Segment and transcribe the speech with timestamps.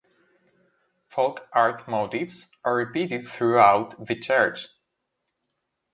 [1.09, 4.65] Folk art motifs are repeated throughout the church.